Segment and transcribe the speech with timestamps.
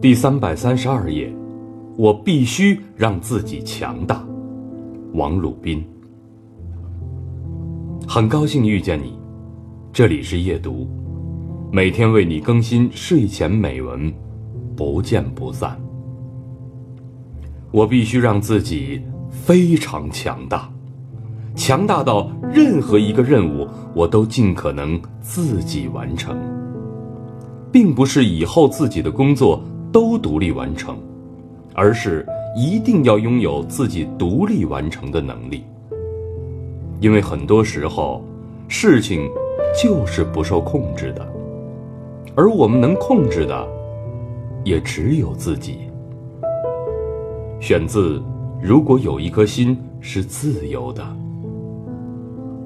[0.00, 1.28] 第三百三十二页，
[1.96, 4.24] 我必须让自己强大。
[5.14, 5.84] 王鲁宾。
[8.06, 9.18] 很高兴遇见你，
[9.92, 10.88] 这里是夜读，
[11.72, 14.12] 每天为你更新睡前美文，
[14.76, 15.76] 不见不散。
[17.72, 20.70] 我必须让自己非常强大，
[21.56, 26.38] 强大到任何一个任务我都尽可能自己完成，
[27.72, 29.60] 并不是以后自己的工作。
[29.92, 30.98] 都独立完成，
[31.74, 35.64] 而是一定要拥有自己独立完成的能力。
[37.00, 38.22] 因为很多时候，
[38.68, 39.28] 事情
[39.80, 41.26] 就是不受控制的，
[42.34, 43.68] 而我们能控制的，
[44.64, 45.78] 也只有自己。
[47.60, 48.18] 选自
[48.62, 51.02] 《如果有一颗心是自由的》。